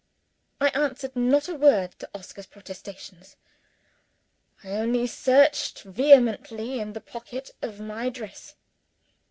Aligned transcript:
I 0.59 0.69
answered 0.69 1.15
not 1.15 1.47
a 1.47 1.53
word 1.53 1.91
to 1.99 2.09
Oscar's 2.15 2.47
protestations 2.47 3.35
I 4.63 4.69
only 4.71 5.05
searched 5.05 5.83
vehemently 5.83 6.79
in 6.79 6.93
the 6.93 7.01
pocket 7.01 7.51
of 7.61 7.79
my 7.79 8.09
dress. 8.09 8.55